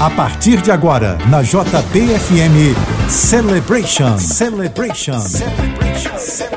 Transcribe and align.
A 0.00 0.08
partir 0.08 0.62
de 0.62 0.70
agora, 0.70 1.18
na 1.28 1.42
JBFM 1.42 2.74
Celebration. 3.06 4.16
Celebration. 4.16 5.20
Celebration. 5.20 6.50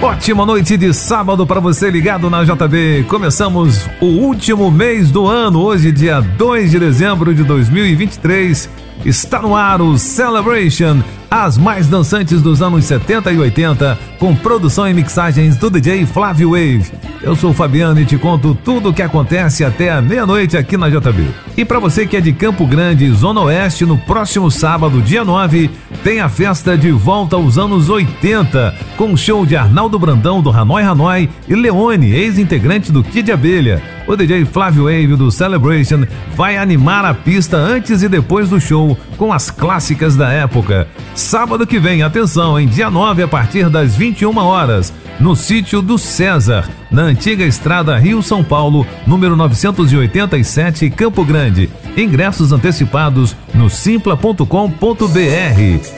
Ótima 0.00 0.46
noite 0.46 0.78
de 0.78 0.94
sábado 0.94 1.46
para 1.46 1.60
você 1.60 1.90
ligado 1.90 2.30
na 2.30 2.44
JB. 2.44 3.04
Começamos 3.10 3.86
o 4.00 4.06
último 4.06 4.70
mês 4.70 5.10
do 5.10 5.26
ano, 5.26 5.60
hoje, 5.60 5.92
dia 5.92 6.18
2 6.18 6.70
de 6.70 6.78
dezembro 6.78 7.34
de 7.34 7.44
2023. 7.44 8.70
Está 9.04 9.42
no 9.42 9.54
ar 9.54 9.82
o 9.82 9.98
Celebration 9.98 11.02
as 11.42 11.58
mais 11.58 11.88
dançantes 11.88 12.40
dos 12.40 12.62
anos 12.62 12.84
70 12.84 13.32
e 13.32 13.38
80, 13.38 13.98
com 14.20 14.36
produção 14.36 14.88
e 14.88 14.94
mixagens 14.94 15.56
do 15.56 15.68
DJ 15.68 16.06
Flávio 16.06 16.50
Wave. 16.50 16.92
Eu 17.20 17.34
sou 17.34 17.50
o 17.50 17.54
Fabiano 17.54 18.00
e 18.00 18.04
te 18.04 18.16
conto 18.16 18.54
tudo 18.54 18.90
o 18.90 18.92
que 18.92 19.02
acontece 19.02 19.64
até 19.64 19.90
a 19.90 20.00
meia-noite 20.00 20.56
aqui 20.56 20.76
na 20.76 20.88
JB. 20.88 21.26
E 21.56 21.64
para 21.64 21.80
você 21.80 22.06
que 22.06 22.16
é 22.16 22.20
de 22.20 22.32
Campo 22.32 22.64
Grande, 22.66 23.10
Zona 23.10 23.40
Oeste, 23.40 23.84
no 23.84 23.98
próximo 23.98 24.48
sábado, 24.48 25.02
dia 25.02 25.24
9, 25.24 25.70
tem 26.04 26.20
a 26.20 26.28
festa 26.28 26.78
de 26.78 26.92
volta 26.92 27.34
aos 27.34 27.58
anos 27.58 27.88
80, 27.88 28.72
com 28.96 29.12
o 29.12 29.16
show 29.16 29.44
de 29.44 29.56
Arnaldo 29.56 29.98
Brandão 29.98 30.40
do 30.40 30.50
Hanoi 30.50 30.84
Hanoi 30.84 31.28
e 31.48 31.54
Leone, 31.56 32.12
ex-integrante 32.12 32.92
do 32.92 33.02
Kid 33.02 33.32
Abelha. 33.32 33.82
O 34.06 34.14
DJ 34.16 34.44
Flávio 34.44 34.84
Wave 34.84 35.16
do 35.16 35.30
Celebration 35.30 36.04
vai 36.36 36.58
animar 36.58 37.06
a 37.06 37.14
pista 37.14 37.56
antes 37.56 38.02
e 38.02 38.08
depois 38.08 38.50
do 38.50 38.60
show 38.60 38.98
com 39.16 39.32
as 39.32 39.50
clássicas 39.50 40.14
da 40.14 40.30
época. 40.30 40.86
Sábado 41.14 41.66
que 41.66 41.78
vem, 41.78 42.02
atenção, 42.02 42.60
em 42.60 42.66
dia 42.66 42.90
9 42.90 43.22
a 43.22 43.28
partir 43.28 43.70
das 43.70 43.96
21 43.96 44.36
horas, 44.36 44.92
no 45.18 45.34
sítio 45.34 45.80
do 45.80 45.96
César, 45.96 46.68
na 46.90 47.02
antiga 47.02 47.44
estrada 47.44 47.96
Rio-São 47.96 48.44
Paulo, 48.44 48.86
número 49.06 49.36
987, 49.36 50.90
Campo 50.90 51.24
Grande. 51.24 51.70
Ingressos 51.96 52.52
antecipados 52.52 53.34
no 53.54 53.70
simpla.com.br. 53.70 54.44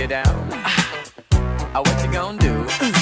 you 0.00 0.06
down. 0.06 0.24
Uh, 1.32 1.82
what 1.82 2.04
you 2.04 2.10
gonna 2.10 2.38
do? 2.38 2.99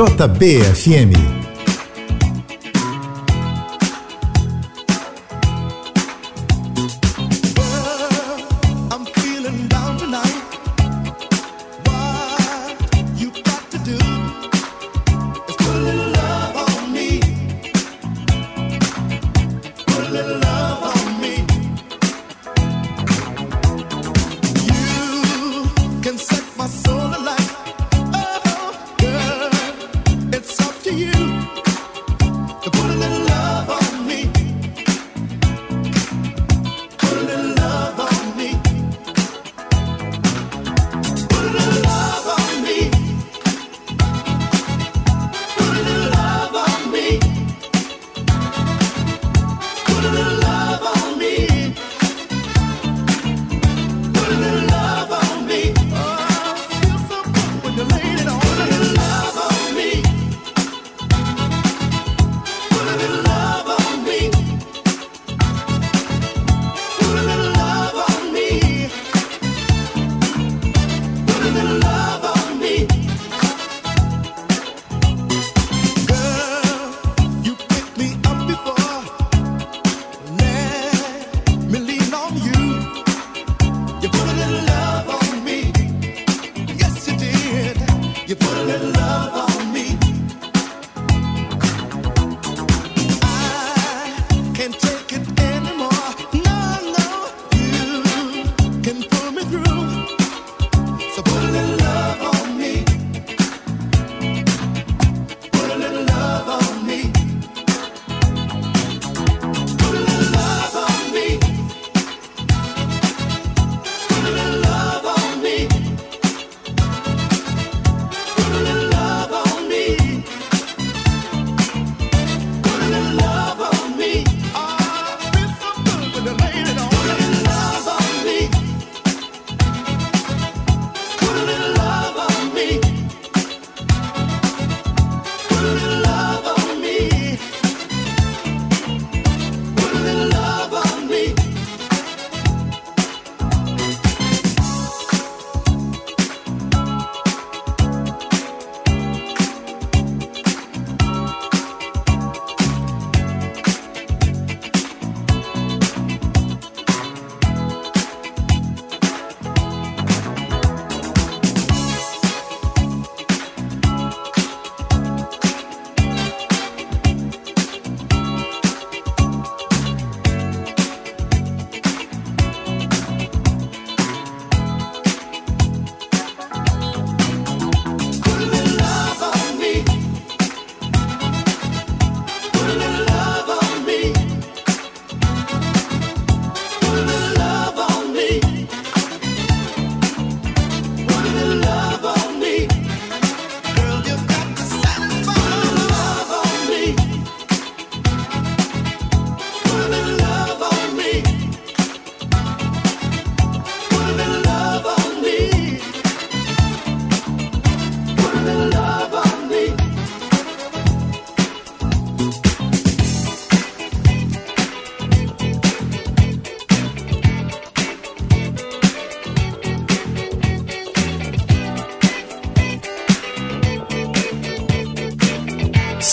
JBFM. 0.00 1.39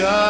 God. 0.00 0.29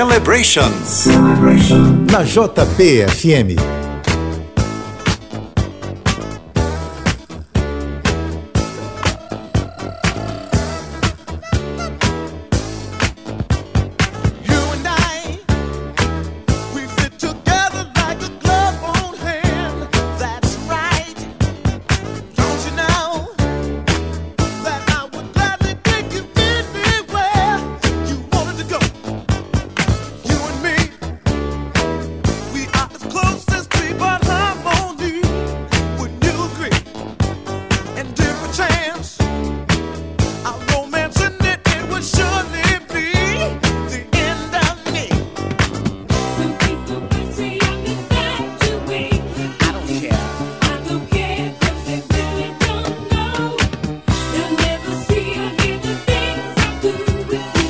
Celebrations. 0.00 1.04
Na 2.10 2.24
JBFM. 2.24 3.79
Thank 57.30 57.64
you. 57.64 57.69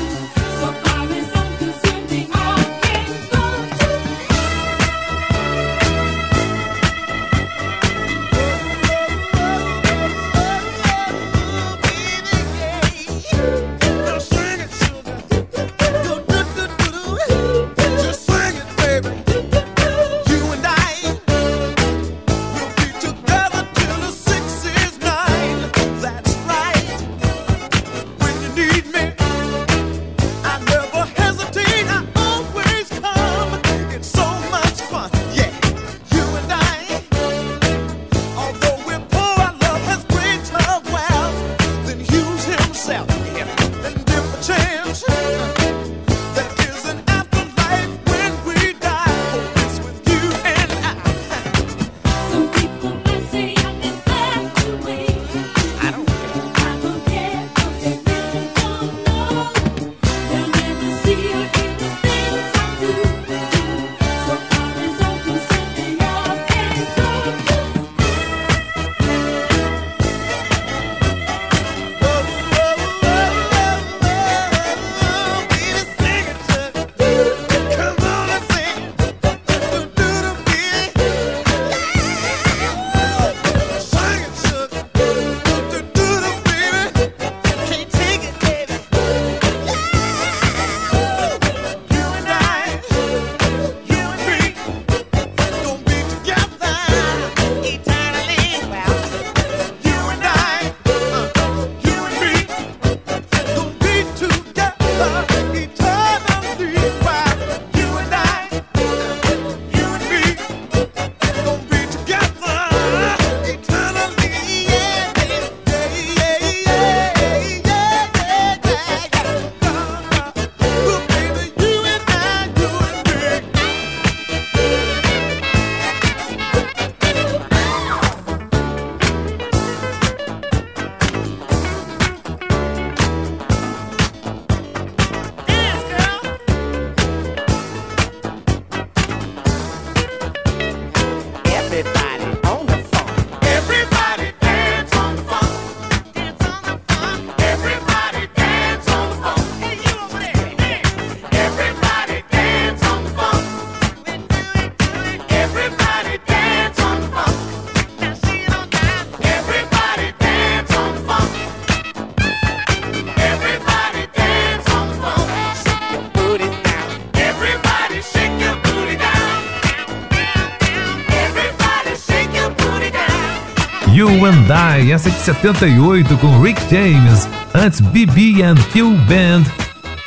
You 174.21 174.27
and 174.27 174.53
I. 174.53 174.91
Essa 174.91 175.09
de 175.09 175.17
78 175.17 176.15
com 176.17 176.39
Rick 176.41 176.61
James. 176.69 177.27
Antes 177.55 177.81
BB 177.81 178.43
and 178.43 178.55
Q 178.71 178.95
Band. 179.07 179.43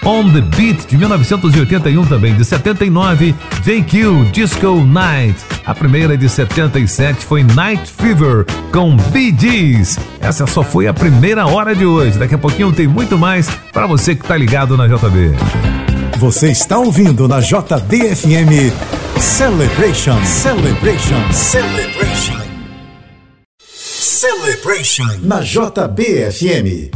On 0.05 0.31
the 0.31 0.41
Beat 0.41 0.87
de 0.87 0.97
1981 0.99 2.05
também, 2.05 2.35
de 2.35 2.45
79, 2.45 3.35
JQ 3.63 4.31
Disco 4.31 4.85
Night. 4.85 5.35
A 5.65 5.75
primeira 5.75 6.17
de 6.17 6.29
77 6.29 7.25
foi 7.25 7.43
Night 7.43 7.91
Fever 7.91 8.45
com 8.71 8.97
Bee 9.11 9.35
Gees. 9.37 9.99
Essa 10.21 10.47
só 10.47 10.63
foi 10.63 10.87
a 10.87 10.95
primeira 10.95 11.47
hora 11.47 11.75
de 11.75 11.87
hoje. 11.87 12.19
Daqui 12.19 12.35
a 12.35 12.39
pouquinho 12.39 12.71
tem 12.71 12.87
muito 12.87 13.19
mais 13.19 13.49
para 13.73 13.87
você 13.87 14.15
que 14.15 14.25
tá 14.25 14.37
ligado 14.37 14.77
na 14.77 14.87
JB. 14.87 15.35
Você 16.19 16.53
está 16.53 16.79
ouvindo 16.79 17.27
na 17.27 17.41
JBFM 17.41 18.71
Celebration, 19.19 20.23
Celebration, 20.25 21.33
Celebration. 21.33 22.44
Celebration 24.45 25.07
na 25.23 25.41
JBFM. 25.41 26.91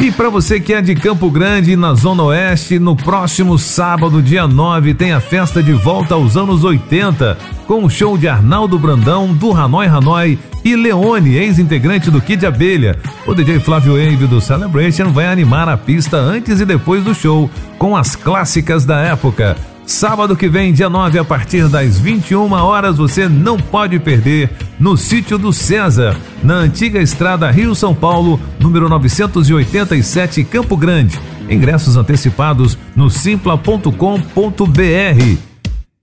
E 0.00 0.10
para 0.10 0.30
você 0.30 0.58
que 0.58 0.72
é 0.72 0.80
de 0.80 0.94
Campo 0.94 1.30
Grande, 1.30 1.76
na 1.76 1.92
Zona 1.92 2.22
Oeste, 2.22 2.78
no 2.78 2.96
próximo 2.96 3.58
sábado, 3.58 4.22
dia 4.22 4.48
9, 4.48 4.94
tem 4.94 5.12
a 5.12 5.20
festa 5.20 5.62
de 5.62 5.74
volta 5.74 6.14
aos 6.14 6.34
anos 6.34 6.64
80, 6.64 7.36
com 7.66 7.84
o 7.84 7.90
show 7.90 8.16
de 8.16 8.26
Arnaldo 8.26 8.78
Brandão, 8.78 9.34
do 9.34 9.52
Hanoi 9.52 9.86
Hanoi 9.86 10.38
e 10.64 10.74
Leone, 10.74 11.36
ex-integrante 11.36 12.10
do 12.10 12.22
Kid 12.22 12.46
Abelha. 12.46 12.98
O 13.26 13.34
DJ 13.34 13.60
Flávio 13.60 14.02
Wave 14.02 14.26
do 14.26 14.40
Celebration 14.40 15.10
vai 15.10 15.26
animar 15.26 15.68
a 15.68 15.76
pista 15.76 16.16
antes 16.16 16.58
e 16.58 16.64
depois 16.64 17.04
do 17.04 17.14
show, 17.14 17.50
com 17.78 17.94
as 17.94 18.16
clássicas 18.16 18.86
da 18.86 18.98
época. 19.00 19.58
Sábado 19.86 20.34
que 20.34 20.48
vem, 20.48 20.72
dia 20.72 20.90
9, 20.90 21.20
a 21.20 21.24
partir 21.24 21.68
das 21.68 21.96
21 21.96 22.50
horas, 22.52 22.96
você 22.96 23.28
não 23.28 23.56
pode 23.56 24.00
perder 24.00 24.50
no 24.78 24.96
sítio 24.96 25.36
do 25.38 25.52
César, 25.52 26.16
na 26.42 26.54
antiga 26.54 26.98
estrada 27.00 27.48
Rio-São 27.50 27.94
Paulo, 27.94 28.40
número 28.60 28.88
987, 28.88 30.42
Campo 30.44 30.76
Grande. 30.76 31.20
Ingressos 31.48 31.96
antecipados 31.96 32.76
no 32.94 33.08
simpla.com.br. 33.08 33.90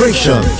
Celebration. 0.00 0.59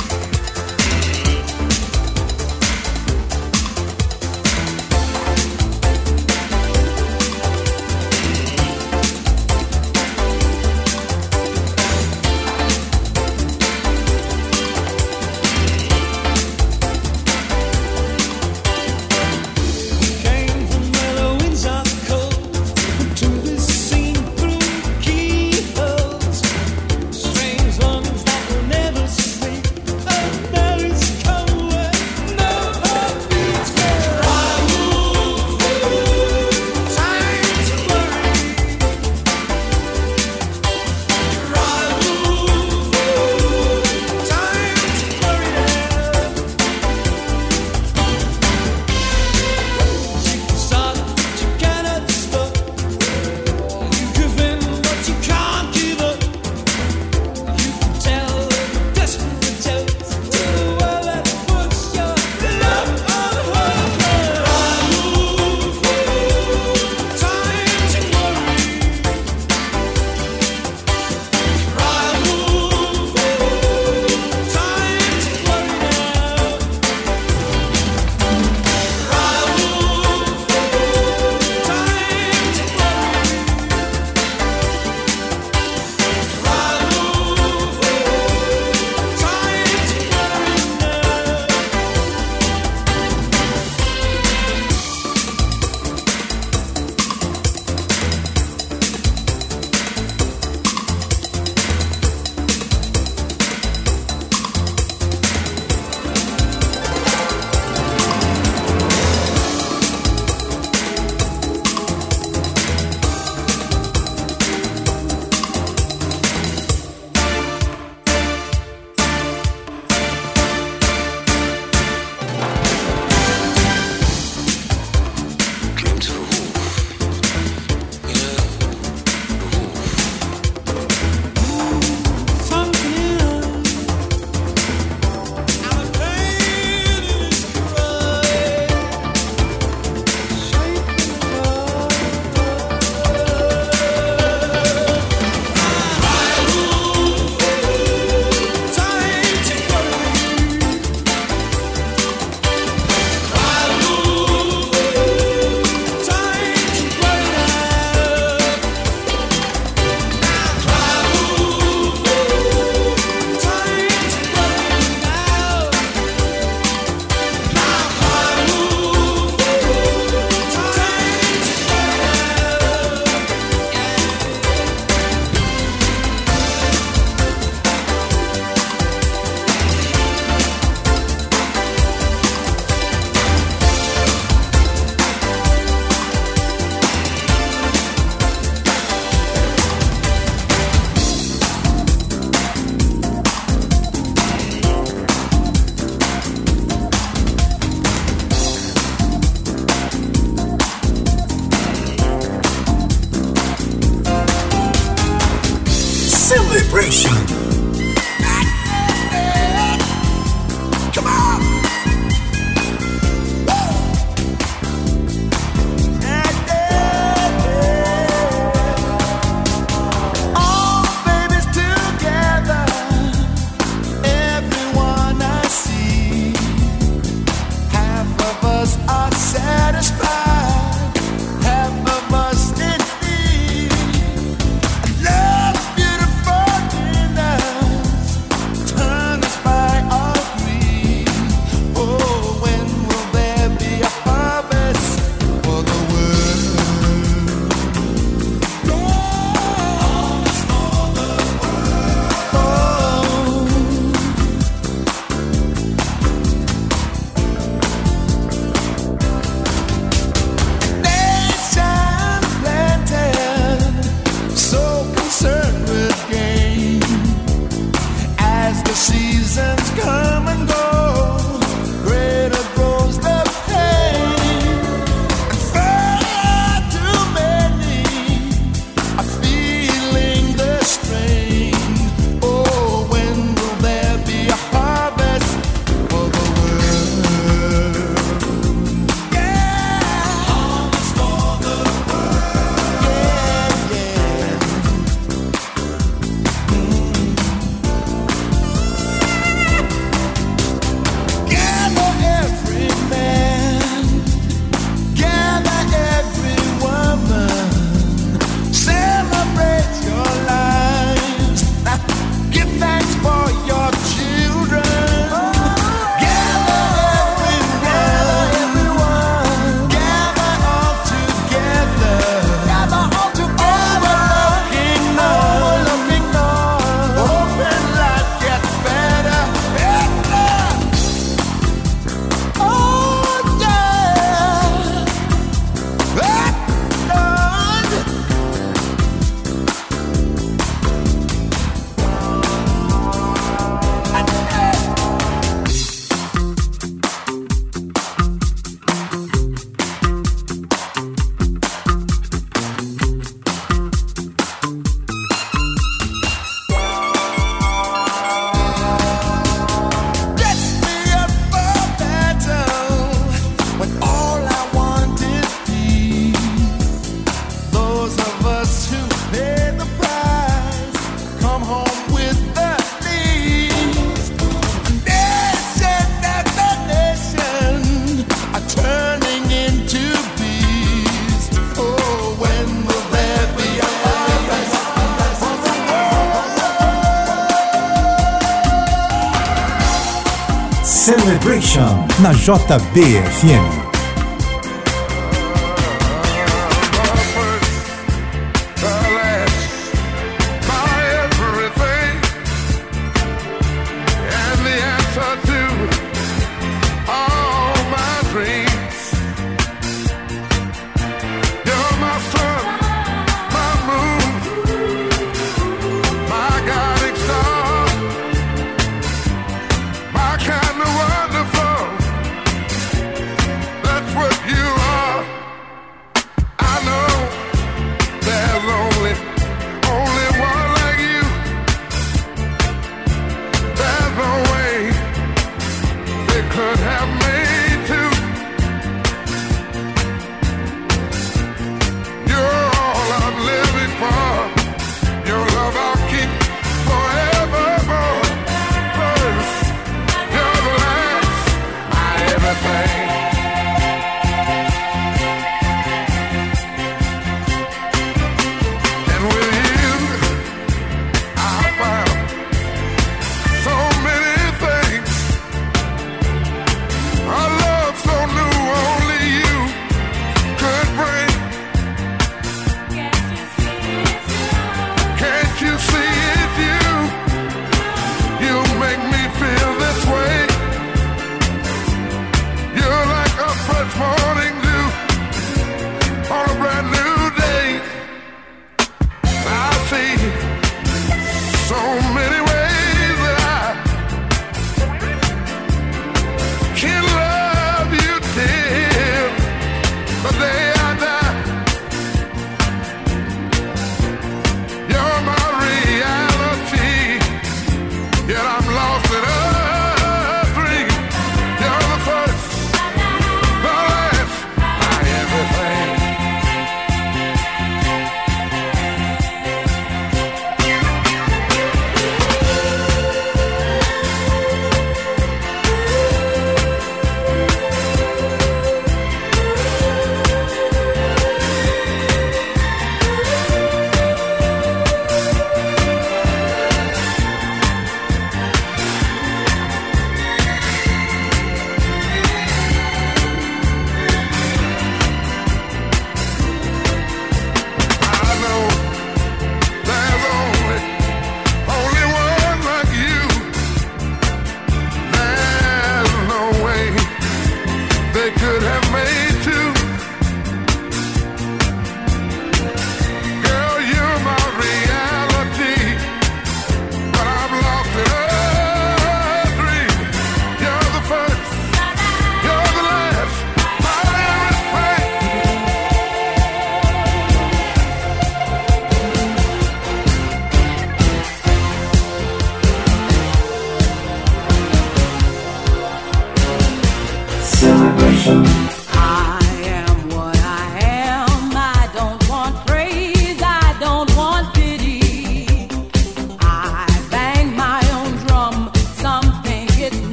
Na 392.01 392.11
JBFM. 392.13 393.60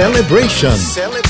Celebration. 0.00 0.70
Celebration, 0.72 1.29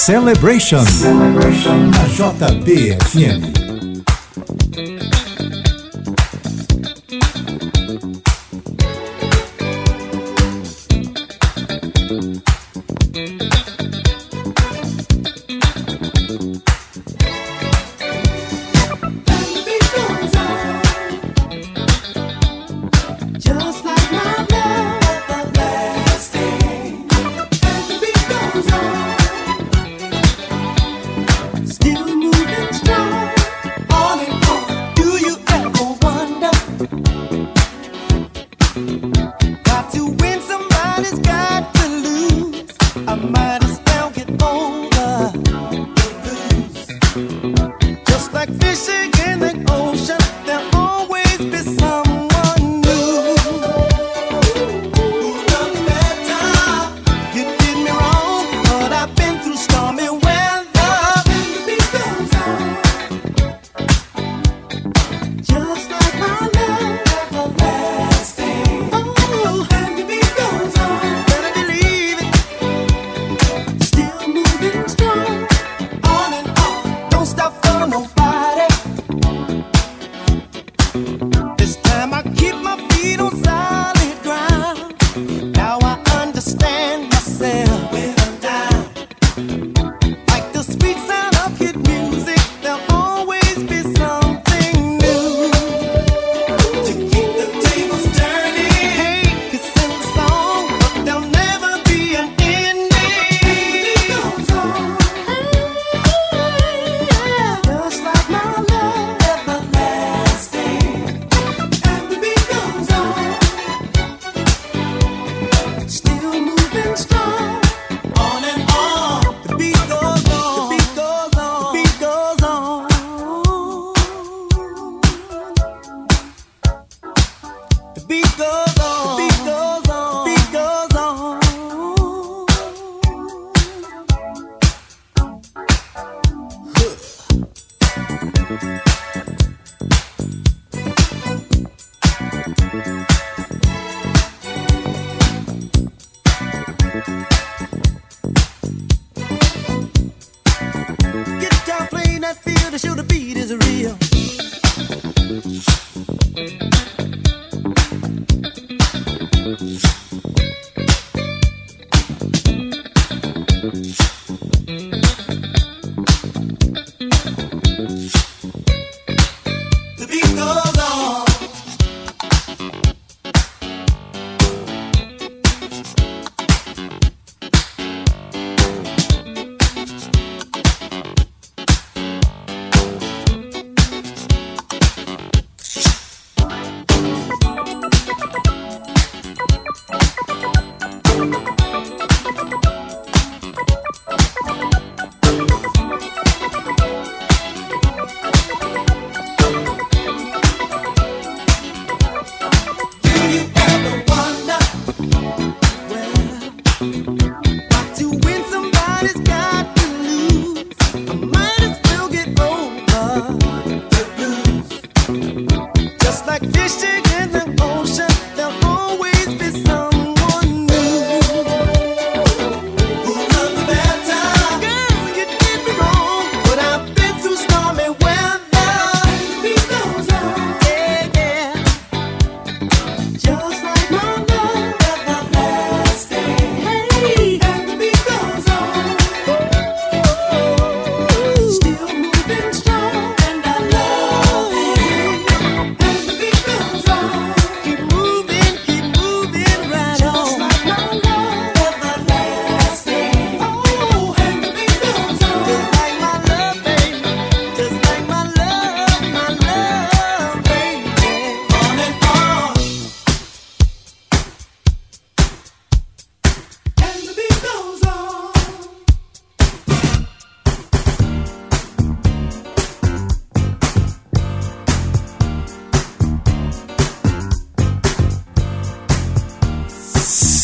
Celebration. 0.00 0.82
Na 1.90 2.04
JBFM. 2.08 3.59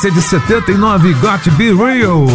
Essa 0.00 0.08
é 0.08 0.12
de 0.12 0.22
79, 0.22 1.12
Got 1.12 1.44
to 1.44 1.50
Be 1.56 1.74
Real. 1.74 2.26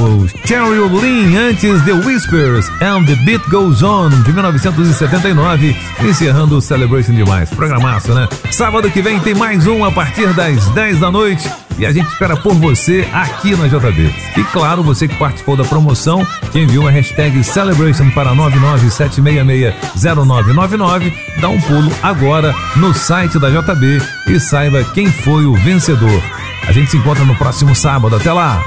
Cheryl 0.45 0.87
Lynn, 0.87 1.35
antes 1.35 1.81
The 1.81 1.93
Whispers 1.93 2.69
and 2.79 3.05
The 3.05 3.15
Beat 3.25 3.41
Goes 3.49 3.81
On, 3.81 4.09
de 4.09 4.31
1979, 4.31 5.75
encerrando 6.03 6.57
o 6.57 6.61
Celebration 6.61 7.15
demais. 7.15 7.49
Programaço, 7.49 8.13
né? 8.13 8.29
Sábado 8.51 8.91
que 8.91 9.01
vem 9.01 9.19
tem 9.19 9.33
mais 9.33 9.65
um 9.65 9.83
a 9.83 9.91
partir 9.91 10.31
das 10.35 10.63
10 10.75 10.99
da 10.99 11.09
noite. 11.09 11.49
E 11.79 11.87
a 11.87 11.91
gente 11.91 12.07
espera 12.07 12.37
por 12.37 12.53
você 12.53 13.09
aqui 13.11 13.55
na 13.55 13.67
JB. 13.67 14.13
E 14.37 14.43
claro, 14.51 14.83
você 14.83 15.07
que 15.07 15.15
participou 15.15 15.57
da 15.57 15.63
promoção, 15.63 16.23
que 16.51 16.59
enviou 16.59 16.87
a 16.87 16.91
hashtag 16.91 17.43
Celebration 17.43 18.11
para 18.11 18.35
997660999, 18.35 21.11
dá 21.41 21.49
um 21.49 21.59
pulo 21.61 21.91
agora 22.03 22.53
no 22.75 22.93
site 22.93 23.39
da 23.39 23.49
JB 23.49 24.03
e 24.27 24.39
saiba 24.39 24.83
quem 24.83 25.07
foi 25.07 25.47
o 25.47 25.55
vencedor. 25.55 26.21
A 26.67 26.71
gente 26.71 26.91
se 26.91 26.97
encontra 26.97 27.23
no 27.23 27.35
próximo 27.35 27.75
sábado. 27.75 28.15
Até 28.15 28.31
lá! 28.31 28.63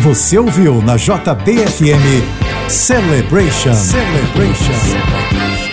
Você 0.00 0.38
ouviu 0.38 0.82
na 0.82 0.96
JBFM 0.96 2.22
Celebration. 2.68 3.74
Celebration. 3.74 5.63